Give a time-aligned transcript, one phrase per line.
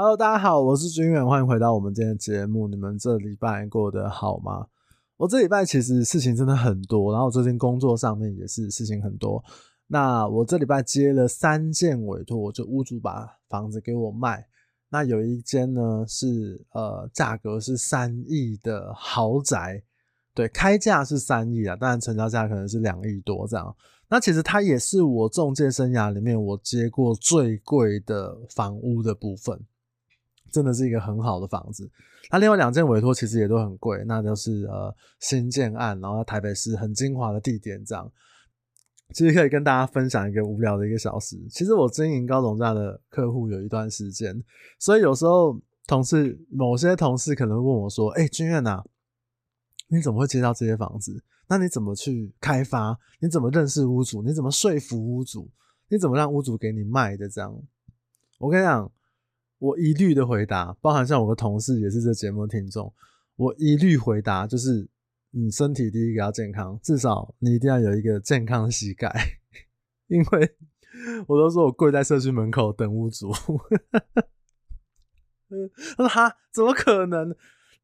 [0.00, 2.68] Hello，大家好，我是军远，欢迎回到我们今天的节目。
[2.68, 4.68] 你们这礼拜过得好吗？
[5.16, 9.42] 我这礼拜其实事情真的很多，然后最近工作上面也是事情很多。
[9.88, 14.46] 那我这礼拜接了三件委托，就屋主把房子给我卖。
[14.88, 19.82] 那有一间呢是呃价格是三亿的豪宅，
[20.32, 23.74] 对，开价是三亿啊，当然成交价可能是两亿多这样。
[24.08, 29.60] 那其实它也是我中介生涯里面我接过最贵的房屋的部分。
[30.50, 31.90] 真的是一个很好的房子。
[32.30, 38.10] 那另外两件委托其实也都很贵，那就是呃新建案，然后台北市很精华的地点这样。
[39.14, 41.38] 其实可以跟大家分享一个无聊的一个小时。
[41.50, 44.44] 其实我经营高总价的客户有一段时间，
[44.78, 48.84] 所以有时候同事某些同事可能问我说：“哎、欸，军远呐，
[49.88, 51.24] 你怎么会接到这些房子？
[51.48, 52.98] 那你怎么去开发？
[53.20, 54.22] 你怎么认识屋主？
[54.22, 55.50] 你怎么说服屋主？
[55.88, 57.58] 你怎么让屋主给你卖的？”这样，
[58.38, 58.92] 我跟你讲。
[59.58, 62.92] 我一律的回答，包含像我的同事也是这节目的听众，
[63.36, 64.88] 我一律回答就是：
[65.30, 69.12] 你身体第一个要健康，至少你一定要有一个健康的膝盖，
[70.08, 70.56] 因为
[71.26, 73.32] 我都说我跪在社区门口等屋主。
[75.96, 77.34] 他说哈，怎么可能？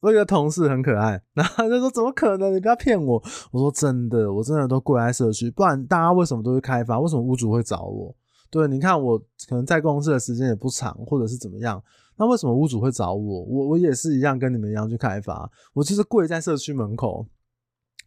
[0.00, 2.54] 我有个同事很可爱，然后他就说怎么可能？
[2.54, 3.22] 你不要骗我。
[3.50, 7.00] 我说真的，我真的都跪在社区，不然大家为什么都会开发？
[7.00, 8.14] 为什么屋主会找我？
[8.54, 11.82] 对，你看我可能在公司的时间也不长，或者是怎么样，
[12.16, 13.42] 那为什么屋主会找我？
[13.42, 17.26] 我我也是一样，跟你们一样去开发，我就是跪在社区门口，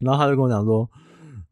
[0.00, 0.88] 然后他就跟我讲说，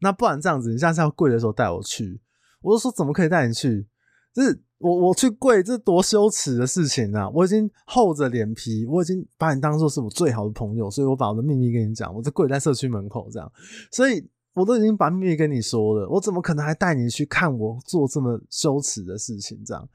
[0.01, 2.19] 那不然这样子，你下次要跪的时候带我去。
[2.63, 3.87] 我就说怎么可以带你去？
[4.33, 7.29] 就是我我去跪，这多羞耻的事情啊！
[7.29, 13.51] 我已经厚着脸皮，我已经把你当做是我最好的朋友，所以我把我的秘密跟你讲，我就跪在社区门口这样，
[13.91, 14.27] 所以。
[14.57, 19.63] 我都已经把秘密跟你说了，我怎么可能还带你去看我做这么羞耻的事情？
[19.63, 19.87] 这样，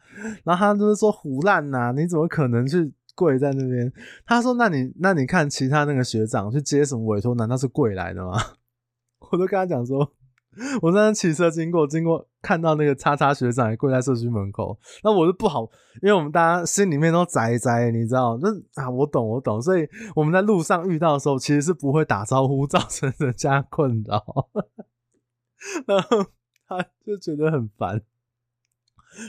[0.44, 3.92] 然后他就是说胡烂呐，你怎么可能去跪在那边？
[4.24, 8.38] 他说：“那你那你看其他那个学长去接什么委托，难道是跪来的吗？”
[9.32, 10.12] 我都跟他讲说。
[10.82, 15.62] 我在那骑车经过，经过看到那个叉叉学长也跪在社区门口，那我就不好，
[16.02, 18.50] 因为我们大家心里面都宅宅，你知道，那
[18.82, 24.22] 啊，我懂我懂，所以我们在路上遇到的时候，其实是不会打招呼， 造成人家困扰。
[25.86, 26.26] 然后
[26.68, 28.02] 他就觉得很烦，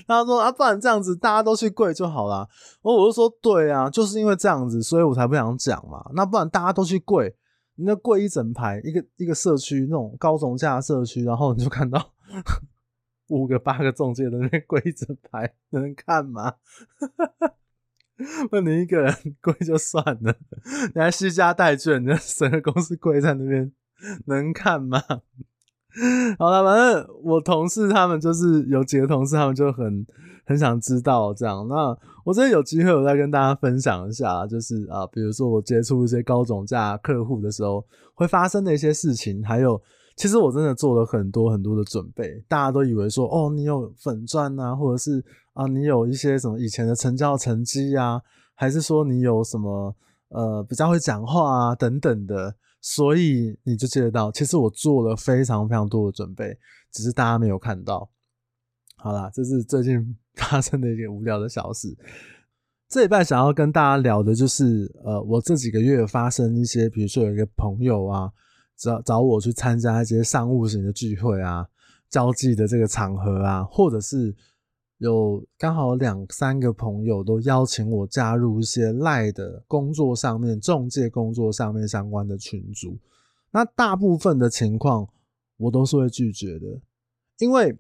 [0.06, 2.50] 他说啊，不然这样子大家都去跪就好了。
[2.82, 6.04] 我我就说对啊，就是因为这样子，所以我才不想讲嘛。
[6.16, 7.34] 那不然大家都去跪。
[7.76, 12.14] 你那跪一整排，一个一个社区那种高总价社区，然后你就看到
[13.30, 16.56] 五个八个中介在那边跪一整排，能看吗？
[18.52, 20.36] 问你一个人跪就算了，
[20.94, 23.72] 你还虚家带卷，你 整个公司跪在那边，
[24.28, 25.02] 能看吗？
[26.40, 30.06] 好了，反正我同事他们就是有几个同事，他们就很
[30.46, 31.68] 很想知道这样。
[31.68, 31.96] 那
[32.26, 39.80] 我真的有机会，我再跟大家分享一下，就是啊，比如说我接触一些高总价客户的时候，会发生的一些事情，还有
[40.16, 42.44] 其实我真的做了很多很多的准备。
[42.48, 48.20] 大家都以为说，哦，你有粉钻啊，或者是啊，你有一些什么以前的成交成绩啊，
[48.56, 49.96] 还是说你有什么
[50.30, 52.56] 呃比较会讲话啊等等的。
[52.84, 56.56] 所以你就接得到，其实我做了非常非常多的准备，
[56.92, 58.12] 只是大家没有看到。
[58.98, 61.98] 好啦，这是最近 发生的一个无聊的小事。
[62.90, 68.30] 这礼拜想要跟大家聊的就是，呃，我这几个月发生一些，比如说有一个朋友啊，
[68.78, 71.66] 找找我去参加一些商务型的聚会啊，
[72.10, 74.36] 交际的这个场合啊，或者是。
[75.00, 82.98] 有刚好两三个朋友都邀请我加入一些赖的工作上面、中介工作上面相关的群组，
[83.52, 85.08] 那大部分的情况
[85.58, 86.68] 我都是会拒绝的，
[87.40, 87.78] 因为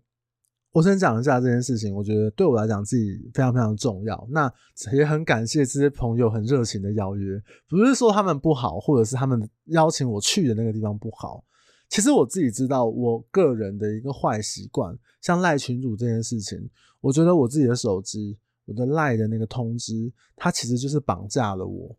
[0.71, 4.27] 我先讲一下这件事情，我觉得对我来讲自己非常非常重要。
[4.31, 4.51] 那
[4.91, 11.43] 也很感谢这些朋友很热情的邀约，不是说他们不好，或者是他们邀请我去的那个地方不好。
[11.93, 16.67] 其实我自己知道，我个人的一个坏习惯，像赖群主这件事情。
[16.99, 21.95] 我觉得我自己的手机，我的赖的那个通知，它其实就是绑架了我。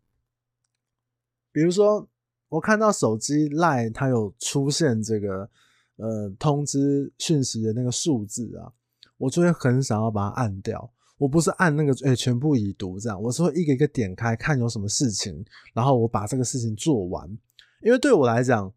[1.53, 2.09] 比如说，
[2.49, 5.49] 我看到手机赖它有出现这个
[5.95, 8.73] 呃通知讯息的那个数字啊，
[9.17, 10.93] 我就会很想要把它按掉。
[11.19, 17.31] 我不是按那个诶、全部已读这样，我是会一个一个点开看有什么事情，然后我把这个事情做完。
[17.81, 18.73] 因为对我来讲，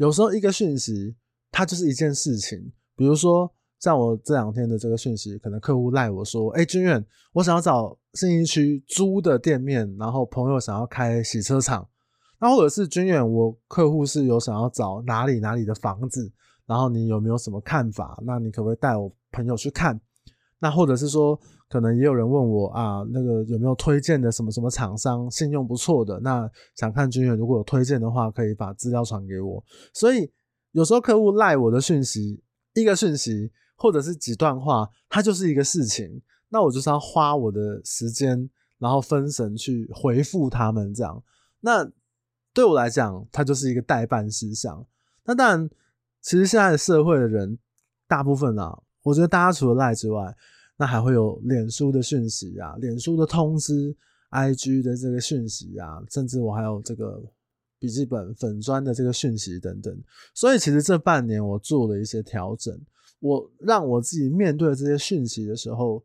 [0.00, 1.14] 有时候一个讯息
[1.52, 3.48] 它就是一件事情，比如说。
[3.82, 7.02] 像我这两天的这个讯息，可能客户赖我说：“哎、欸，军远，
[7.32, 11.88] 我想要找信义区租的店面，然后朋友想要开洗车场，
[12.38, 16.30] 那或者是君远，我客户是有想要找哪里哪里的房子，
[16.66, 18.22] 然后你有没有什么看法？
[18.26, 19.98] 那你可不可以带我朋友去看？
[20.58, 29.64] 那或者是说，可能也有人问我啊，那个有没有推荐的什么什么厂商，信用不错的，那想看军远如果有推荐的话，可以把资料传给我。
[29.94, 30.28] 所以
[30.72, 32.42] 有时候客户赖我的讯息，
[32.74, 41.22] 一个讯息或者是几段话，它就是一个事情，那我就是要花我的时间，然后分神去回复他们这样。
[41.60, 41.88] 那
[42.52, 44.84] 对我来讲，它就是一个代办事项。
[45.24, 45.70] 那当然，
[46.20, 47.56] 其实现在的社会的人，
[48.08, 50.36] 大部分啊，我觉得大家除了赖之外，
[50.80, 53.94] 那还会有脸书的讯息啊，脸书的通知
[54.30, 57.22] ，IG 的这个讯息啊，甚至我还有这个
[57.78, 60.02] 笔记本粉砖的这个讯息等等。
[60.32, 62.80] 所以其实这半年我做了一些调整，
[63.18, 66.02] 我让我自己面对这些讯息的时候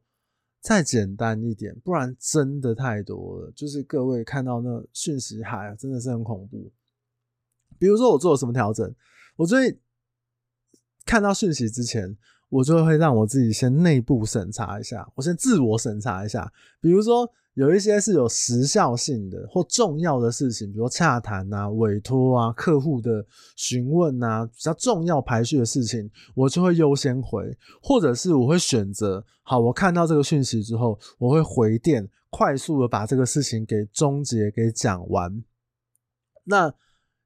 [0.59, 3.49] 再简单一点，不然真的太多了。
[3.55, 6.69] 就是各位看到那讯息海，真的是很恐怖。
[7.79, 8.93] 比如说我做了什么调整，
[9.37, 9.79] 我最
[11.05, 12.17] 看到讯息之前，
[12.49, 16.51] 我就会让我自己先内部审查一下，我先自我审查一下。
[16.79, 23.25] 比如说有一些是有时效性的或重要的事情，比如洽谈啊、委托啊、客户的
[23.55, 35.43] 询问啊，比较重要排序的事情，我就会优先回，或者是我会选择，好，我看到这个讯息之后，我会回电，快速的把这个事情给终结、给讲完。
[36.43, 36.73] 那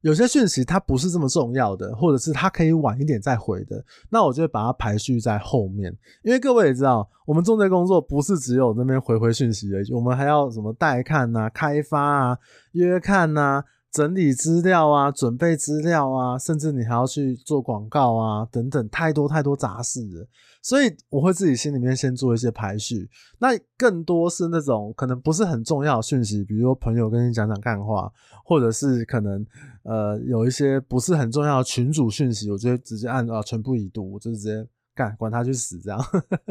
[0.01, 5.95] 有些讯息它不是这么重要的，或者是它可以晚一点再回的，那我就会把它排序在后面。
[6.23, 12.37] 因为各位也知道，我们中介工作不是只有那边回回讯息而已，我们还要什么待看啊、开发啊、
[12.73, 13.63] 约看啊。
[13.91, 20.27] 整理资料啊，准备资料啊，甚至你还要去做广告啊，等等，太多太多杂事了。
[20.61, 23.09] 所以我会自己心里面先做一些排序。
[23.39, 28.11] 那更多是那种可能不是很重要的讯息，比如说朋友跟你讲讲干话，
[28.45, 29.43] 或者是可能
[29.83, 35.99] 呃有一些不是很重要的群主讯息，我就直接按啊全部已读，我就直接干，管他去死这样。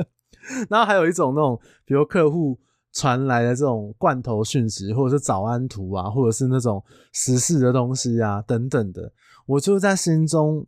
[0.68, 2.58] 然后还有一种那种，比如客户。
[2.92, 6.82] 传来的这种罐头讯息，或者是早安图啊，或者是那种
[7.12, 9.12] 时事的东西啊，等等的，
[9.46, 10.66] 我就在心中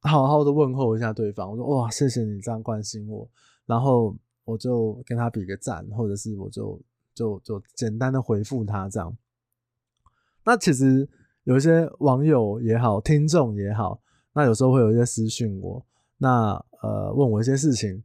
[0.00, 1.50] 好好的问候一下对方。
[1.50, 3.28] 我说：“哇，谢谢你这样关心我。”
[3.66, 6.80] 然后我就跟他比个赞，或者是我就
[7.14, 9.16] 就就简单的回复他这样。
[10.44, 11.08] 那其实
[11.44, 14.00] 有一些网友也好，听众也好，
[14.32, 15.84] 那有时候会有一些私讯我，
[16.16, 18.02] 那呃问我一些事情。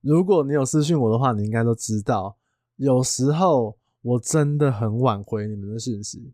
[0.00, 2.37] 如果你有私讯我的话，你应该都知道。
[2.78, 6.32] 有时候我真的很晚回你们的讯息，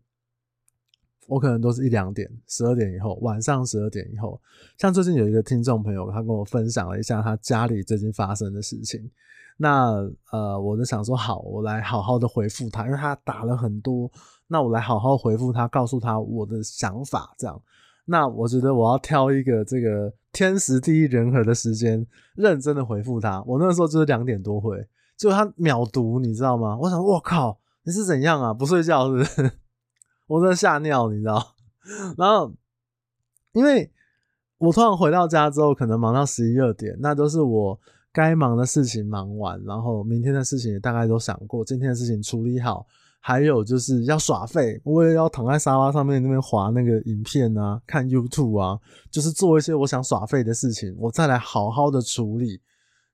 [1.27, 4.39] 我可能都是一两点、十二点以后，晚上十二点以后。
[4.77, 9.09] 像最近有一个听众朋友，他跟我分享了一下他家里最近发生的事情。
[9.57, 14.11] 那呃，我就想说，好，我来好好的回复他，因为他打了很多，
[14.47, 17.33] 那我来好好回复他，告诉他我的想法。
[17.39, 17.59] 这样，
[18.05, 22.05] 那我觉得我要挑一个这个天时地利人和的时间，
[22.35, 23.41] 认真的回复他。
[23.47, 24.87] 我那时候就是两点多回。
[25.17, 26.77] 就他秒读，你知道吗？
[26.77, 28.53] 我想，我靠，你是怎样啊？
[28.53, 29.51] 不睡觉是不是？
[30.27, 31.55] 我在吓尿，你知道？
[32.17, 32.51] 然后，
[33.53, 33.91] 因为
[34.57, 37.79] 我突然回到家之后，可能忙到十一二点，那都是我
[38.11, 42.85] 该忙的事情忙完，然后明天的事情也大概都想过，今天的事情处理好，
[43.19, 48.79] 还有就是要耍废，我也要躺在沙发上面那边滑那个影片啊，看 YouTube 啊，
[49.11, 52.59] 就是做一些我想耍废的事情，我再来好好的处理。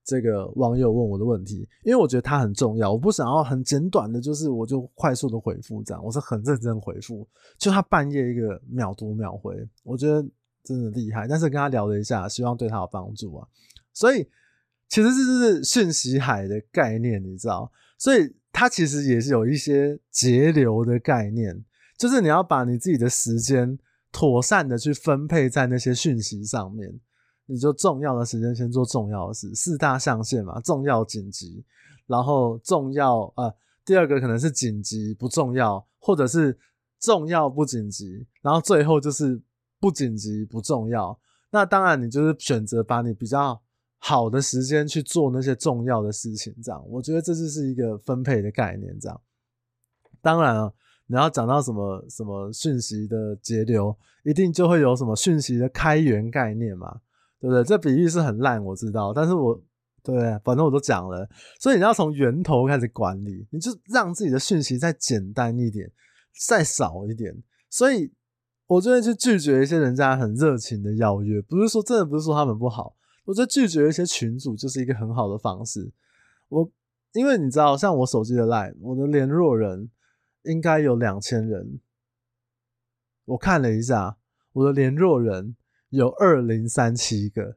[0.03, 7.27] 这个网友问我的问题，因为我觉得他很重要，我不想要很简短的，就是我就快速的回复这样，我是很认真回复。
[7.57, 10.25] 就他半夜一个秒读秒回，我觉得
[10.63, 11.27] 真的厉害。
[11.27, 13.47] 但是跟他聊了一下，希望对他有帮助啊。
[13.93, 14.27] 所以
[14.89, 17.71] 其实这就是讯息海的概念，你知道？
[17.97, 21.63] 所以它其实也是有一些节流的概念，
[21.97, 23.77] 就是你要把你自己的时间
[24.11, 26.99] 妥善的去分配在那些讯息上面。
[27.51, 31.61] 你就重要的时间先做重要的事，四大象限嘛，重要紧急，
[32.07, 33.53] 然后重要呃，
[33.83, 36.57] 第二个可能是紧急不重要，或者是
[36.97, 39.41] 重要不紧急，然后最后就是
[39.81, 41.19] 不紧急不重要。
[41.49, 43.61] 那当然你就是选择把你比较
[43.97, 49.21] 好的时间去做那些重要的事情，这样我觉得这就是一个分配的概念，这样。
[50.21, 50.73] 当然了，
[51.05, 53.93] 你要讲到什么什么讯息的节流，
[54.23, 57.01] 一定就会有什么讯息的开源概念嘛。
[57.41, 57.63] 对不对？
[57.63, 59.59] 这比喻是很烂，我知道，但是我
[60.03, 61.27] 对，反正我都讲了，
[61.59, 65.91] 所以你要从源头开始管理，你就让自己的讯息再简单一点，
[66.47, 67.35] 再少一点。
[67.67, 68.13] 所以，
[68.67, 72.95] 我就会去拒绝一些人家很热情的邀约，不是说真的，不是说他们不好，
[73.25, 75.91] 我觉得拒绝一些群主就是一个很好的方式。
[76.47, 76.71] 我
[77.13, 79.89] 因为你知道，像我手机的 Line，我的联络人
[80.43, 81.79] 应该有两千人，
[83.25, 84.17] 我看了一下，
[84.53, 85.55] 我的联络人。
[85.91, 87.55] 有二零三七个，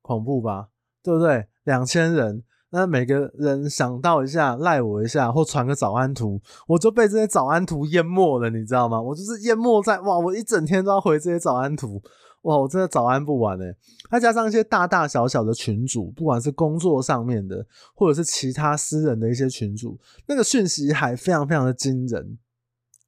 [0.00, 0.68] 恐怖吧？
[1.02, 1.48] 对不对？
[1.64, 9.00] 两千人，那每个人想到一下赖我一下，或传个早安图，我就被这些早安图淹没了，你知道吗？
[9.00, 12.02] 我就是淹没在哇，我一整天都要回这些早安图，
[12.42, 13.76] 哇，我真的早安不完诶。
[14.10, 22.38] 再加上一些大大小小的群组，不管是工作上面的，或者是其他私人的一些群组，那个讯息还非常非常的惊人。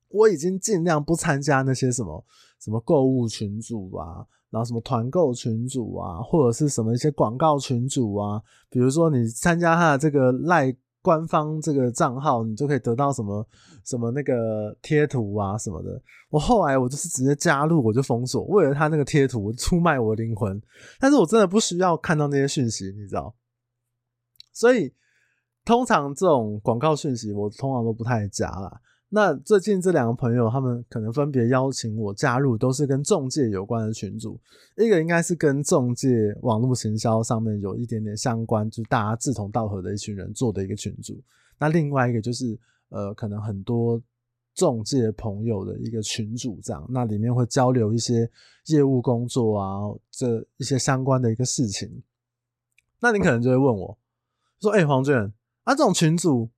[0.08, 2.24] 我已经尽量不参加那些什么
[2.58, 4.26] 什么购物群组啊。
[4.50, 13.46] 然后什么团购群组啊，或者是什么一些广告群组啊，比如说你参加他的这个赖官方这个账号，你就可以得到什么
[13.84, 16.00] 什么那个贴图啊什么的。
[16.30, 20.60] 我后来我就是直接加入，我就封锁，为了他那个贴图我出卖我的灵魂。
[20.98, 23.34] 但是我真的不需要看到那些讯息，你知道？
[24.52, 24.92] 所以
[25.64, 28.80] 通常这种广告讯息，我通常都不太加啦。
[29.08, 34.38] 那最近这两个朋友，他们可能分别邀请我加入，都是跟中介有关的群组。
[34.76, 41.22] 一个应该是跟中介网络行销上面有一点点相关，就是大家志同道合的一群人做的一个群组。
[41.56, 42.58] 那另外一个就是
[42.88, 44.02] 呃，可能很多
[44.54, 46.84] 中介朋友的一个群组这样。
[46.90, 48.28] 那里面会交流一些
[48.66, 52.02] 业务工作啊，这一些相关的一个事情。
[53.00, 53.96] 那你可能就会问我
[54.60, 55.32] 说：“哎、欸，黄卷
[55.62, 56.50] 啊，这种群组。”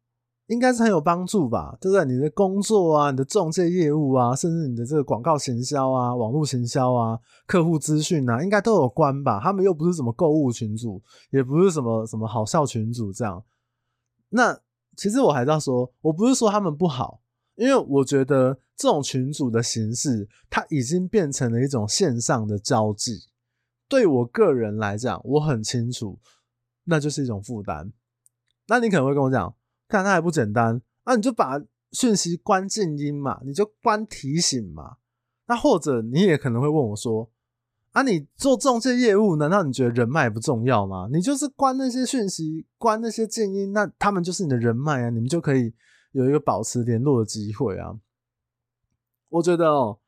[0.48, 2.04] 应该是很有帮助吧，对不对？
[2.06, 9.38] 你的工作啊，你的中介业务啊，甚至你的这个广告行销啊、网络行销啊、客户资讯啊，应该都有关吧？
[9.42, 13.44] 他们又不是什么购物群组，也不是什么什么好笑群组这样。
[14.30, 14.58] 那
[14.96, 17.20] 其实我还是要说，我不是说他们不好，
[17.54, 23.24] 因为我觉得这种群组的形式，它已经变成了一种线上的交际。
[23.86, 26.18] 对我个人来讲，我很清楚，
[26.84, 27.92] 那就是一种负担。
[28.66, 29.54] 那你可能会跟我讲。
[29.88, 31.60] 看它还不简单，啊、你就把
[31.92, 34.98] 讯息关静音嘛，你就关提醒嘛。
[35.46, 37.30] 那或者你也可能会问我说
[37.92, 41.08] ：“啊，你做中介业务，难道你觉得人脉不重要吗？
[41.10, 45.72] 你就是关那些讯息，关那些静音，那他们就是你的人脉啊，你们就可以
[46.12, 47.98] 有一个保持联络的机会啊。”
[49.30, 49.98] 我觉得哦，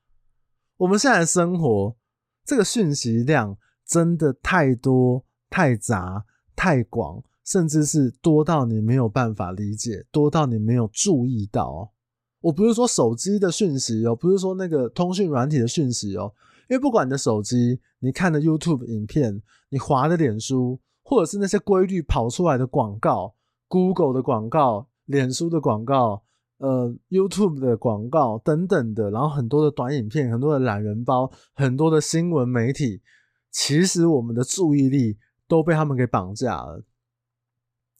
[0.77, 1.97] 我们现在生活
[2.45, 3.57] 这个讯息量
[3.87, 7.23] 真的太多、太杂、太广。
[7.45, 11.93] 甚至是多到你没有办法理解，多到你没有注意到。
[12.41, 16.33] 我不是说手机的讯息哦，不是说那个通讯软体的讯息哦，
[16.71, 23.35] 因为不管你的手机，你看的 YouTube 影片，你滑的脸书，或者是那些规律跑出来的广告
[23.69, 26.23] ，Google 的广告、脸书的广告、
[26.57, 33.03] 呃 YouTube 的广告等等的，然后很多的短影片，很多的懒人包，很多的新闻媒体，
[33.51, 36.83] 其实我们的注意力都被他们给绑架了。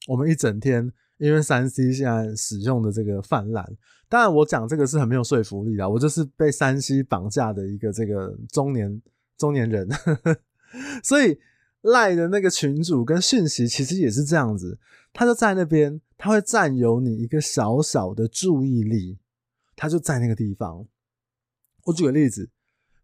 [0.07, 3.67] 我们一整天，因为三 C 现在使用的这个泛滥，
[4.09, 9.01] 当然我讲这个是很没有说服力的，我就是被三 C 绑架的一个这个中年
[9.37, 9.89] 中年人，
[11.05, 11.39] 所以
[11.83, 14.79] 赖的那个群主跟讯息其实也是这样子，
[15.13, 19.19] 他就在那边，他会占有你一个小小的注意力，
[19.77, 20.87] 他就在那个地方。
[21.85, 22.49] 我举个例子，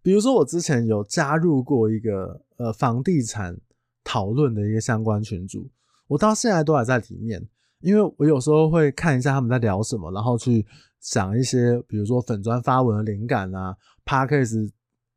[0.03, 3.59] 比如说我之前有加入过一个呃房地产
[4.03, 5.69] 讨论的一个相关群组。
[6.07, 7.47] 我到现在都还在里面，
[7.81, 10.67] 因为我有时候会看一下他们在聊什么，然后去
[11.01, 14.71] 想一些，比如说粉专发文的灵感啊，Podcast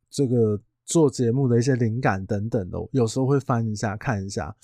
[0.10, 4.56] 这个做节目的一些灵感等等的，有时候会翻一下看一下。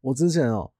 [0.00, 0.70] 我之前哦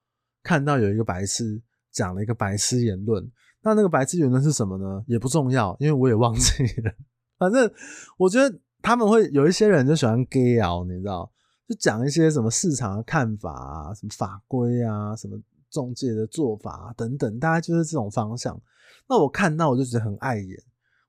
[0.42, 1.60] 看到有一个白痴
[1.90, 3.30] 讲了一个白痴言论，
[3.62, 5.04] 那那个白痴言论是什么呢？
[5.06, 6.92] 也不重要，因为我也忘记了。
[7.38, 7.70] 反正
[8.18, 11.30] 我觉得他们会有一些人就喜欢 gay 聊，你知道。
[11.70, 18.60] 就讲一些什么市场的看法啊，什么法规啊，什么中介的做法啊，等等，大概就是这种方向。
[19.08, 20.60] 那我看到我就觉得很碍眼，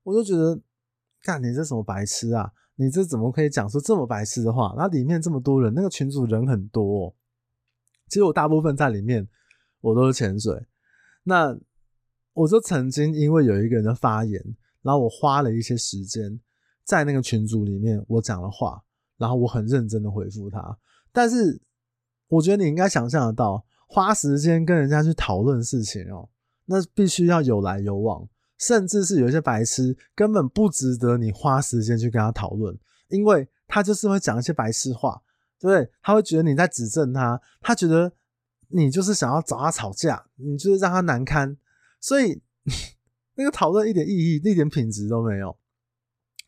[0.04, 0.56] 我就觉得，
[1.24, 2.52] 干你这什么白痴啊？
[2.76, 4.72] 你这怎么可以讲出这么白痴的话？
[4.76, 7.12] 那里面这么多人，那个群主人很多。
[8.06, 9.28] 其实我大部分在里面，
[9.80, 10.64] 我都是潜水。
[11.24, 11.58] 那
[12.34, 14.40] 我就曾经因为有一个人的发言，
[14.82, 16.38] 然后我花了一些时间
[16.84, 18.80] 在那个群组里面，我讲了话。
[19.22, 20.76] 然后我很认真的回复他，
[21.12, 21.62] 但是
[22.26, 26.28] 我觉得你应该想象得到，花时间跟人家去讨论事情哦，
[26.64, 32.76] 那必须要有来有往，甚至是有一些白痴根本不值得你花时间去跟他讨论，
[33.10, 35.22] 因为他就是会讲一些白痴话，
[35.60, 35.92] 对不对？
[36.02, 38.12] 他会觉得你在指正他，他觉得
[38.66, 41.56] 你就是想要找他吵架，你就是让他难堪，
[42.00, 42.42] 所以
[43.36, 45.56] 那个讨论一点意义、一点品质都没有，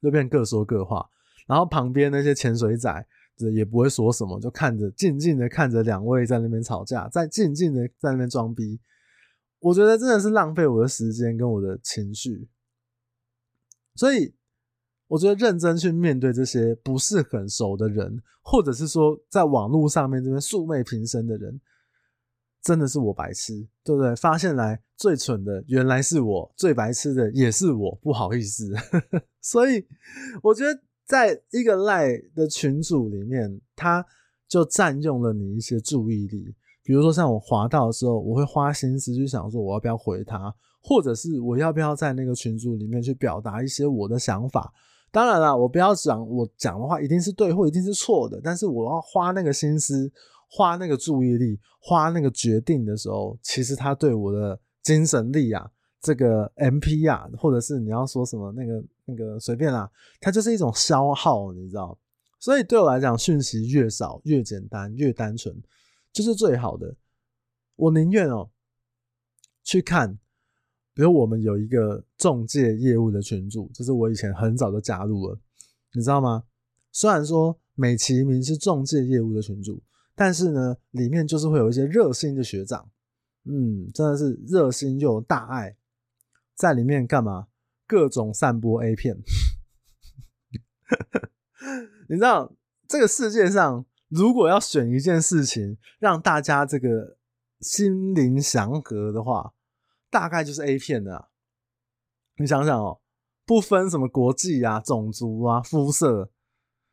[0.03, 1.09] 就变各说各话。
[1.47, 3.07] 然后旁边那些潜水仔
[3.53, 8.81] 也不会说什么，就看着静静的看着两位在那边吵架，在静静的在那边装逼。
[9.59, 12.49] 我觉得真的是浪费我的时间跟我的情绪。
[13.95, 14.35] 所以
[15.07, 21.61] 我觉得认真去面对这些不是很熟的人，或者是说在网络上面这边素昧平生的人，
[22.63, 24.15] 真的是我白痴，对不对？
[24.17, 28.73] 发现来最蠢的原来是我，最白痴的也是我，不好意思。
[29.41, 29.87] 所以
[30.43, 34.05] 我觉得，在一个赖的群组里面，他
[34.49, 36.55] 就占用了你一些注意力。
[36.83, 44.73] 比如说，像我滑到的时候，我会花心思去想说，我要不要回他，或者是我要不要在那个群组里面去表达一些我的想法。
[45.11, 50.13] 当然了，我不要讲我讲的话一定是对或一定是错的，但是我要花那个心思。
[50.47, 55.69] 花那个注意力，花那个决定的时候，其实他对我的精神力啊，
[56.01, 61.99] 这个 MP 啊，或者是你要说什么那个那个随便啦，它就是一种消耗，你知道？
[62.41, 65.55] 所以对我来讲，讯息越少越简单越单纯，
[66.13, 66.95] 就是最好的。
[67.77, 68.51] 我宁愿哦
[69.63, 70.19] 去看，
[70.93, 75.39] 比如我们有一个中介业务的群组，就是我以前很早就加入了，
[75.93, 76.45] 你知道吗？
[76.93, 79.83] 虽然说美其名是中介业务的群组。
[80.17, 82.89] 但是呢，里面就是会有一些热心的学长，
[83.47, 85.77] 嗯，真的是热心又有大爱，
[86.55, 87.49] 在里面干嘛？
[87.87, 89.17] 各种散播 A 片。
[92.09, 92.55] 你知道
[92.87, 97.17] 这个世界上，如果要选一件事情让大家这个
[97.61, 99.55] 心灵祥和的话，
[100.11, 101.31] 大概就是 A 片了。
[102.37, 103.01] 你想想哦，
[103.47, 106.31] 不分什么国际啊、种族啊、肤色。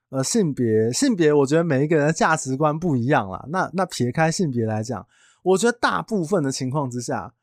[0.10, 3.48] 呃，性别性别，我觉得每一个人的价值观不一样啦。
[3.48, 5.08] 那那撇开性别来讲，
[5.42, 7.34] 我觉得大部分的情况之下，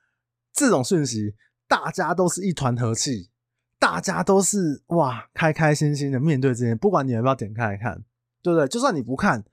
[0.52, 1.34] 这种讯息
[1.66, 3.30] 大家都是一团和气，
[3.78, 8.02] 大家都是哇开开心心的面对这些，不管你要不要点开来看，
[8.42, 8.66] 对不对？
[8.66, 9.44] 就算你不看，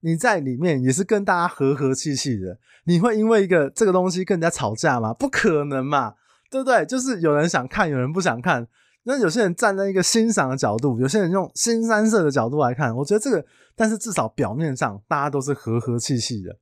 [0.00, 2.58] 你在里面也是跟大家和和气气的。
[2.84, 5.12] 你会因为一个这个东西跟人家吵架吗？
[5.14, 6.14] 不可能嘛，
[6.50, 6.84] 对不对？
[6.86, 8.66] 就是有人想看，有人不想看。
[9.04, 13.44] 那有些人站在一个欣赏的角度，有些人用新三色的角度来看，我觉得这个，
[13.74, 16.58] 但是至少表面上大家都是和和气气的，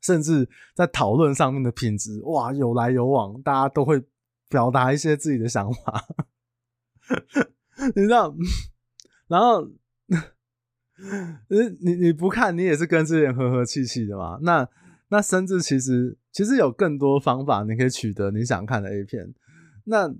[0.00, 4.00] 甚至在讨论上面的品质，哇，有来有往，大家都会
[4.50, 6.04] 表达一些自己的想法，
[7.96, 8.34] 你知道？
[9.28, 9.64] 然后，
[11.48, 14.38] 你你你不看，你也是跟这些人和和气气的嘛？
[14.42, 14.68] 那
[15.08, 19.32] 那甚至其实其实有更多方法，你可以取得你想看的 A 片，
[19.84, 20.14] 那。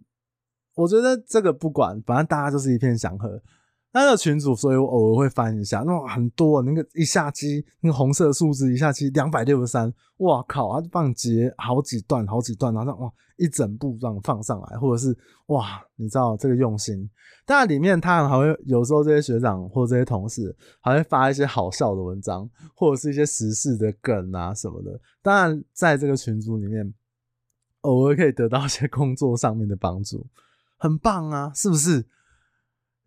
[0.77, 3.43] 我觉得这个不管，反正大家就是一片祥和。
[3.93, 10.73] 那个群组，所以我偶尔会翻一下，那很多那个一下机，那个红色数字一下机两百六十三，哇靠！
[10.75, 17.09] 它就放截好几段，好几段，然后哇一整部这样放上来，或者是哇，你知道这个用心。
[17.45, 25.01] 当然里面他还会有时候这些学长或这些同事还会发一些好笑的文章，或者是一些时事的梗啊什么的。
[25.21, 26.95] 当然在这个群组里面，
[27.81, 30.25] 偶尔可以得到一些工作上面的帮助。
[30.77, 32.05] 很棒啊，是不是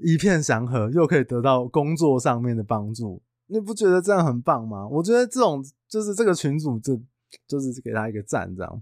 [0.03, 3.21] 一片祥和，又可以得到工作上面的帮助？
[3.47, 4.87] 你不觉得这样很棒吗？
[4.87, 7.01] 我觉得这种就是这个群组，就
[7.47, 8.81] 就是给他一个赞，这样。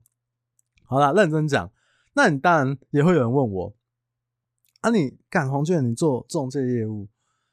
[0.83, 1.71] 好啦，认真讲，
[2.13, 3.75] 那你当然也会有人问我，
[4.81, 7.07] 啊你，你干黄俊，你做中介业务，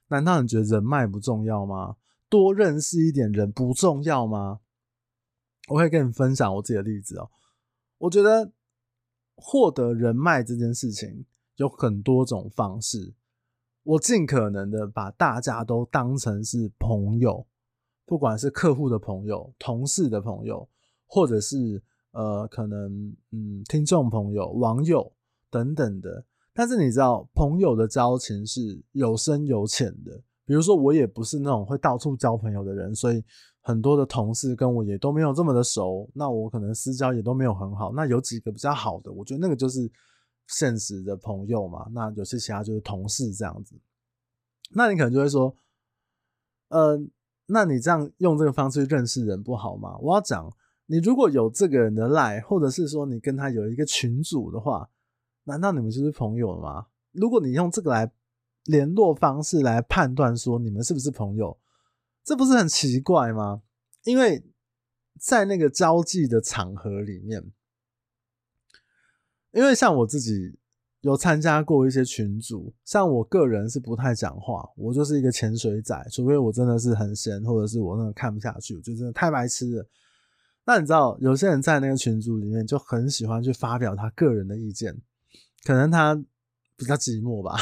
[0.09, 1.97] 难道你觉得人脉不重要吗？
[2.29, 4.61] 多认识一点人不重要吗？
[5.69, 7.31] 我可以跟你分享我自己的例子哦，
[7.99, 8.53] 我觉得。
[9.41, 11.25] 获得人脉这件事情
[11.59, 13.15] 有很多种方式，
[13.89, 17.47] 我尽可能的把大家都当成是朋友，
[18.05, 20.69] 不管是客户的朋友、同事的朋友，
[21.07, 25.11] 或者是呃可能嗯听众朋友、网友
[25.51, 26.23] 等等的。
[26.53, 30.21] 但是你知道，朋友的交情是有深有浅的。
[30.45, 33.25] 比如说，我也不是那种会到处交朋友的人，所以。
[33.61, 37.93] 很多的同事跟我也都没有这么的熟，那我可能私交也都没有很好。
[37.93, 39.91] 那有几个比较好的，我觉得那个就是
[40.49, 41.87] 现实的朋友嘛。
[41.93, 43.77] 那有些其他就是同事这样子。
[44.73, 45.57] 那你可能就会说，
[46.69, 47.01] 呃，
[47.47, 49.97] 那你这样用这个方式认识人不好吗？
[49.99, 50.53] 我要讲，
[50.87, 54.91] 你如果有这个人的赖，或者是说你跟他有一个群组的话，
[55.45, 56.89] 难道你们就是朋友了吗？
[57.13, 58.13] 如果你用这个来
[58.65, 61.59] 联络方式来判断说你们是不是朋友？
[62.23, 63.63] 这不是很奇怪吗？
[64.05, 64.45] 因为
[65.19, 67.51] 在那个交际的场合里面，
[69.59, 70.57] 因为像我自己
[71.01, 79.85] 有参加过一些群组，像我个人是不太讲话，我就是一个潜水仔，除非我真的是很闲，或者是我那个看不下去，我就真的太白痴了。
[80.65, 84.97] 那你知道，有些人在那个群组里面就很喜欢去发表他个人的意见，
[85.65, 86.15] 可能他
[86.77, 87.57] 比较寂寞吧。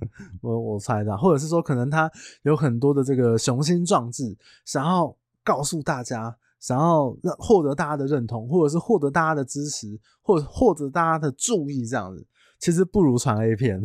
[0.42, 2.10] 我我猜的，或者是说，可能他
[2.42, 12.26] 有很多的这个雄心壮志，想要告诉大家，想要让获得大家的认同，或者是获得大家的支持，或者获得大家的注意，这样子，
[12.58, 13.80] 其实不如传 A 片，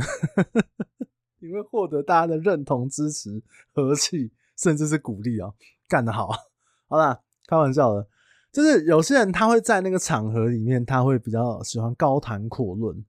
[1.39, 3.41] 因为获得大家的认同、支持、
[3.73, 5.53] 和气，甚至是鼓励哦，
[5.88, 6.29] 干得好，
[6.88, 8.07] 好啦，开玩笑的。
[8.51, 13.03] 就是有些人他会在那个场合里面，他会比较喜欢高谈阔论。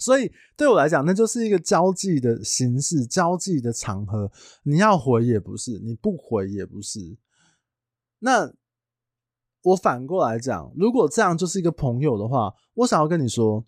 [0.00, 4.30] 所以对我来讲，那就是一个交际的形式，交际的场合。
[4.62, 7.16] 你要回也不是，你不回也不是。
[8.20, 8.52] 那
[9.68, 13.64] 我反过来讲，如果这样就是一个朋友的话，我想要跟你说，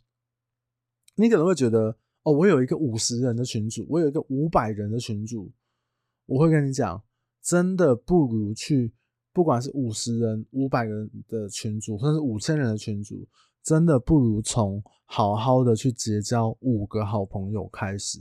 [1.16, 5.52] 你可能会觉得，哦，我有一个五十人的群组，我有一个五百人的群组，
[6.26, 7.02] 我会跟你讲，
[7.42, 8.94] 真的不如去，
[9.32, 13.26] 不管是五十人、五百人的群组，或者是五千人的群组。
[13.62, 18.18] 真的不如从好好的去结交五个好朋友开始，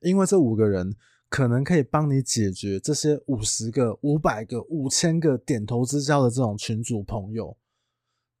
[0.00, 0.92] 因为这五个人
[1.36, 7.54] 可能可以帮你解决这些五十个、五百个、五千个点头之交的这种群主朋友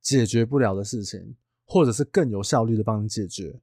[0.00, 3.60] 解决不了的事情，或者是更有效率的帮你解决，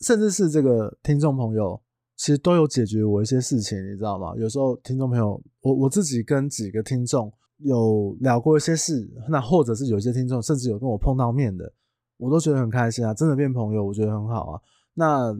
[0.00, 1.80] 甚至是这个听众朋友
[2.16, 4.34] 其实都有解决我一些事情，你知道吗？
[4.36, 7.32] 有时候听众朋友，我我自己跟几个听众。
[7.58, 11.72] 有聊过一些事，那或者是有一些听众甚至有跟我碰到面的，
[12.16, 14.60] 我都觉得很开心啊，真的变朋友，我觉得很好啊。
[14.94, 15.32] 那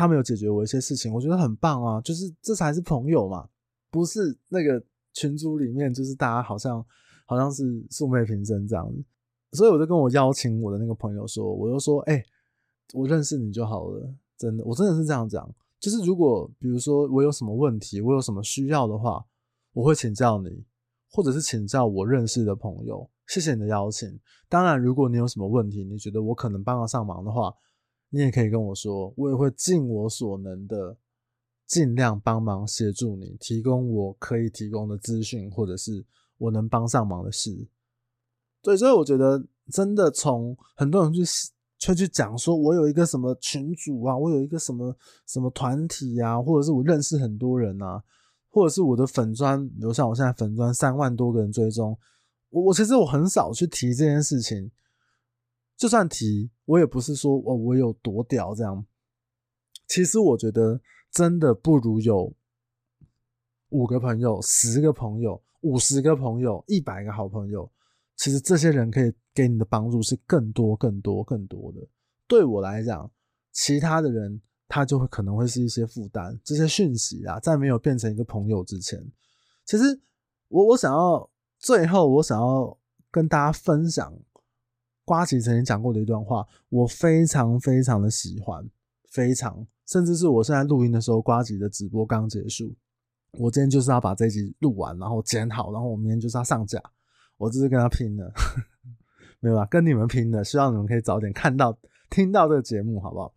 [0.00, 3.46] 他们有解决我一些事情，我觉得很棒啊，就是这才是朋友嘛，
[3.90, 4.82] 不是那个
[5.12, 6.82] 群组里面就是大家好像
[7.26, 9.04] 好像是素昧平生这样子。
[9.52, 12.24] 所以我就跟我邀请我的那个朋友说，我就说，哎、
[12.94, 15.46] 我认识你就好了，真的，我真的是这样讲，
[15.78, 19.22] 就是如果比如说我有什么问题，我有什么需要的话，
[19.74, 20.64] 我会请教你。
[21.12, 24.16] 或者是请教我认识的朋友，谢谢你的邀请。
[24.48, 27.52] 当然，如果你有什么问题，你觉得我可能帮得上忙的话，
[28.10, 30.96] 你也可以跟我说，我也会尽我所能的，
[31.66, 36.04] 尽量帮忙协助你，提供我可以提供的资讯，或者是
[36.36, 37.66] 我能帮上忙的事。
[38.62, 39.42] 对，所以我觉得
[39.72, 41.22] 真的从很多人去
[41.78, 44.94] 去去讲说，我有一个什么群主啊，我有一个什么
[45.26, 48.02] 什么团体啊，或者是我认识很多人啊。
[48.52, 51.96] 或者是我的粉砖，比如像我现在粉砖三万多个人追踪，
[52.48, 54.68] 我我其实我很少去提这件事情，
[55.80, 58.84] 就算提，我也不是说我我有多屌这样。
[59.88, 60.78] 其实我觉得
[61.10, 62.30] 真的不如有
[63.70, 67.72] 五个朋友、十个朋友、五十个朋友、一百个好朋友，
[68.18, 71.80] 其实这些人可以给你的帮助是更多、更多、更多的。
[72.26, 73.10] 对我来讲，
[73.52, 74.42] 其他的人。
[74.72, 79.04] 他就会可能会是一些负担，这些讯息啊，在没有变成一个朋友之前，
[79.64, 80.00] 其实
[80.46, 82.78] 我我想要最后我想要
[83.10, 84.16] 跟大家分享
[85.10, 88.64] 瓜吉曾经讲过的一段话，我非常非常的喜欢，
[89.08, 92.72] 非常甚至是我现在录音的时候，瓜吉的直播刚结束，
[93.32, 96.80] 我今天就是要把这集录完，然后剪好，然后我明天就是要上架，
[97.38, 98.32] 我这是跟他拼的，
[99.42, 99.66] 没有吧？
[99.66, 101.76] 跟你们拼的，希望你们可以早点看到
[102.08, 103.34] 听到这个节目，好不好？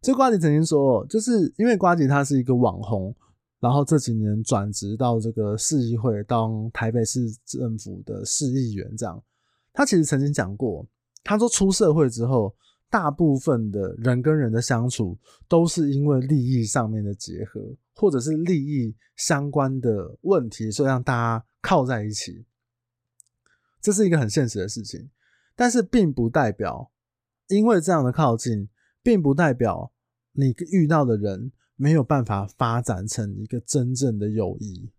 [0.00, 3.14] 这瓜吉曾经说，就是因为瓜吉他是一个网红，
[3.60, 9.22] 然后这几年转职到这个市议会当台北市政府的市议员，这样。
[9.72, 10.86] 他其实曾经讲过，
[11.24, 12.54] 他说出社会之后，
[12.90, 17.60] 大部分的人跟人的相处都是因为利益上面的结合，
[17.94, 22.44] 或者是利益相关的问题，所以让大家靠在一起。
[23.80, 25.10] 这是一个很现实的事情，
[25.56, 26.90] 但是并不代表
[27.48, 28.68] 因为这样的靠近。
[29.04, 29.92] 并不代表
[30.30, 34.92] 你遇到的人没有办法发展成一个真正的友谊。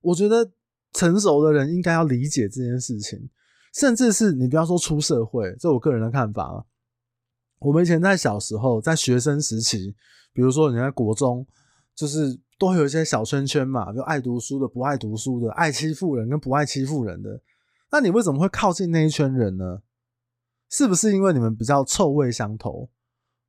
[0.00, 0.52] 我觉得
[0.92, 3.30] 成熟的人应该要理解这件事情，
[3.74, 6.64] 甚至是你不要说出社会，这我个人的看法啊。
[7.58, 9.94] 我们以前在小时候，在学生时期，
[10.32, 11.46] 比如说你在国中，
[11.94, 17.40] 就是都会有一些小圈圈嘛，就爱读书的、不爱读书的、爱欺负人跟不爱欺负人的。
[17.90, 19.82] 那你为什么会靠近那一圈人呢？
[20.68, 22.88] 是不是因为你们比较臭味相投？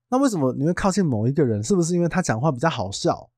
[0.09, 1.63] 那为什么你会靠近某一个人？
[1.63, 3.29] 是不是因为他讲话比较好笑，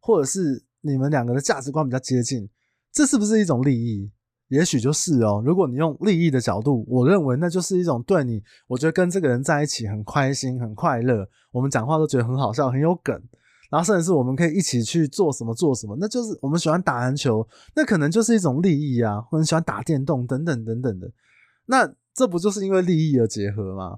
[0.00, 2.48] 或者是你们两个的价值观比较接近？
[2.92, 4.10] 这是不是一种利益？
[4.48, 5.42] 也许就是哦。
[5.44, 13.18] 如果你用利益的角度，我认为那就是一种对你，我觉得跟这个人在一起很开心、很快乐，我们讲话都觉得很好笑、很有梗，
[13.70, 21.10] 然后甚至是我们可以一起去做什么做什么，那就是我们喜欢打篮球，那可能就是一种利益啊，或者喜欢打电动等等等等的，
[21.66, 21.94] 那。
[22.14, 23.96] 这不就是因为利益而结合吗？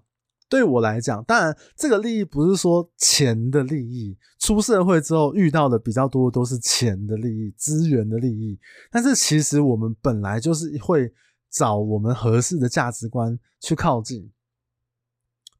[0.54, 8.56] 对我来讲，当然这个利益不是说钱的利益，出社会之后遇到的比较多都是钱的利益、资源的利益。
[8.88, 11.12] 但是其实我们本来就是会
[11.50, 14.30] 找我们合适的价值观去靠近，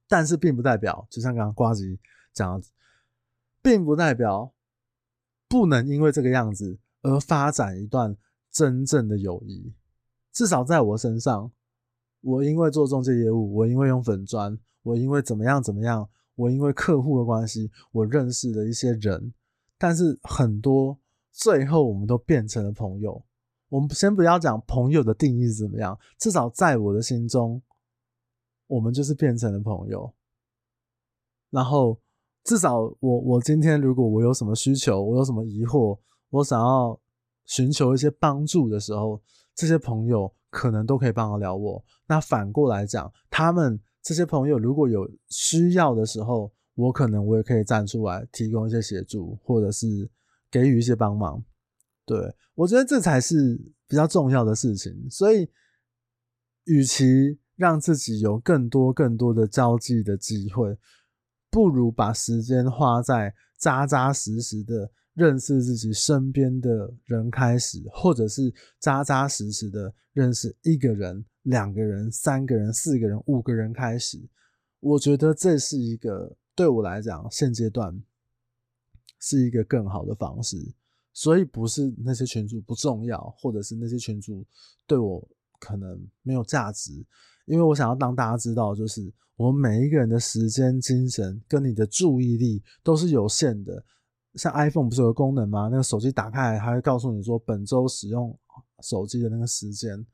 [0.07, 1.98] 但是并不代表，就像刚刚瓜子
[2.33, 2.64] 讲的，
[3.61, 4.54] 并不代表
[5.48, 8.16] 不能因为这个样子而发展一段
[8.52, 9.74] 真正的友谊。
[10.33, 11.50] 至少在我身上。
[12.26, 19.35] 我因为做中介业务，我因为用粉砖，我因为怎么样怎么样，我因为客户的关系，我认识了一些人，
[19.77, 20.97] 但是很多
[21.33, 23.25] 最后我们都变成了朋友。
[23.70, 27.61] 我们先不要讲朋友的定义是怎么样，至少在我的心中，
[28.68, 30.14] 我们就是变成了朋友。
[31.51, 31.99] 然后，
[32.44, 35.99] 至少我我今天如果我有什么需求，我有什么疑惑，
[36.31, 37.01] 我想要
[37.47, 39.20] 寻求一些帮助的时候，
[39.55, 41.85] 这些朋友可能都可以帮得了我。
[42.07, 50.08] 那反过来讲，他们这些朋友如果有需要的时候，我可能我也可以站出来提供一些协助，或者是
[50.50, 51.42] 给予一些帮忙。
[52.04, 52.18] 对，
[52.54, 55.08] 我觉得这才是比较重要的事情。
[55.10, 55.48] 所以，
[56.64, 60.76] 与其让自己有更多更多的交际的机会，
[61.50, 74.20] 不如把时间花在扎扎实实的认识自己身边的人开始，或者是扎扎实实的认识一个人、两个人、三个人、四个人、五个人开始。
[74.80, 77.98] 我觉得这是一个对我来讲，现阶段
[79.18, 80.74] 是一个更好的方式。
[81.16, 84.44] 所以不是那些群主不重要，或者是那些群主
[84.87, 85.26] 对我
[85.61, 86.92] 可能没有价值，
[87.46, 93.85] 因为我想要让大家知道，就是我们每一个人的时间、精神跟你的注意力都是有限的。
[94.35, 95.68] 像 iPhone 不是有个功能吗？
[95.70, 98.37] 那个手机打开，它会告诉你说本周使用
[98.83, 100.04] 手机的那个时间。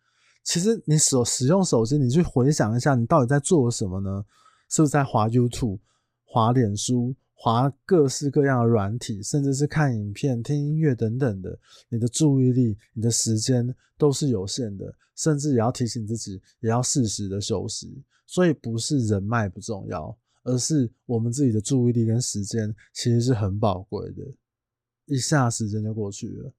[0.42, 4.24] 其实你所使用手机，你去回想一下，你到底在做什么呢？
[4.68, 5.79] 是不是在滑 YouTube、
[6.24, 7.14] 滑脸书？
[7.42, 18.05] 滑各式各样的软体，甚至是看影片、听音乐等等的，你的注意力、你的时间都是有限的，甚至也要提醒自己，也要适时的休息。
[18.26, 24.22] 所以不是人脉不重要，而是我们自己的注意力跟时间其实是很宝贵的，
[25.07, 26.53] 一下时间就过去了。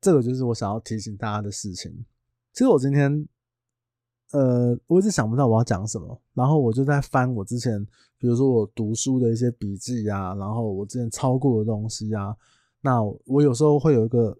[0.00, 2.04] 这个就是我想要提醒大家的事情。
[2.58, 3.28] 其实我今天。
[4.32, 7.82] 呃，我一直想不到我要讲什么，然后我就在翻我之前，
[8.18, 12.36] 比如说我读书的一些笔记啊，然后我之前抄过的东西啊，
[12.82, 14.36] 那我有时候会有一个，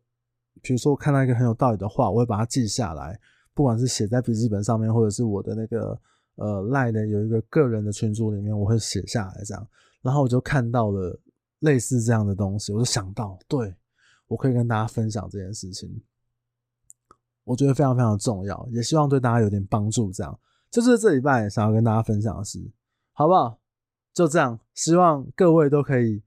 [0.61, 3.19] 比如说我看到一个很有道理的话，我会把它记下来，
[3.55, 5.99] 不管是写在笔记本上面，或者是我的那个
[6.35, 9.67] 呃赖的有一个个人的群组里面，我会写下来这样，
[10.03, 11.19] 然后我就看到了
[11.61, 13.75] 类似这样的东西，我就想到，对，
[14.27, 15.99] 我可以跟大家分享这件事情。
[17.49, 20.13] 我觉得非常非常重要，也希望对大家有点帮助。
[20.13, 20.39] 这样，
[20.71, 22.61] 就是这礼拜想要跟大家分享的事，
[23.15, 23.59] 好不好？
[24.13, 26.23] 就这样，希望各位都可以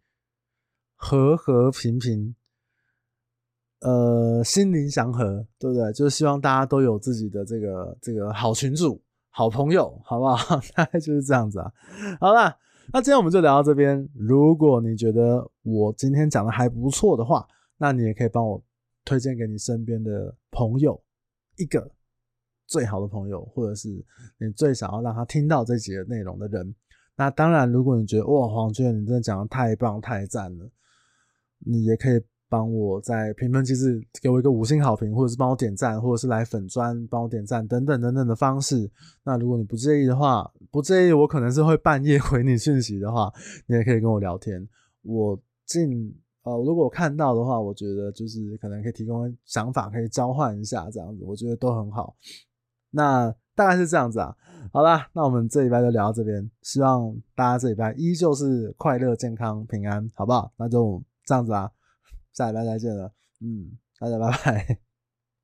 [0.96, 2.36] 和和平平，
[3.82, 5.94] 呃，心灵祥和，对不对？
[5.94, 10.60] 就是希望大家都有自己的这个这个好群主、好朋友，好不好？
[10.74, 11.72] 大概就是这样子啊。
[12.20, 12.58] 好了，
[12.92, 14.10] 那今天我们就聊到这边。
[14.16, 17.46] 如果你觉得我今天讲的还不错的话，
[17.78, 18.64] 那你也可以帮我
[19.06, 21.00] 推荐给你身边的朋友。
[21.62, 21.92] 一个
[22.66, 23.88] 最好的朋友，或者是
[24.40, 26.74] 你最想要让他听到这几个内容的人，
[27.16, 30.68] 那当然，如果你觉得哇，黄娟，你真的讲的太棒太赞了，
[31.60, 32.20] 你也可以
[32.50, 38.90] 帮我在评分机制给我一个五星好评，或者是帮我点赞，或者是来粉专帮我点赞等等等等的方式。
[39.24, 43.32] 那如果你不介意的话，不介意我可能是会半夜回你讯息的话，
[43.68, 44.68] 你也可以跟我聊天。
[45.04, 46.18] 我尽。
[46.44, 52.16] 呃，如果看到的话，我觉得就是可能可以提供想法，可以交换一下这样子，我觉得都很好。
[52.90, 54.36] 那大概是这样子啊。
[54.74, 60.52] 好啦，那我们这礼拜就聊到这边，希望大家这礼拜依旧是快乐、健康、平安，好不好？
[60.58, 61.72] 那就这样子啊，
[62.34, 63.12] 下礼拜再见了。
[63.42, 64.91] 嗯，大家拜拜。